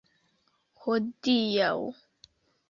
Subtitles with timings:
[0.85, 1.77] Hodiaŭ.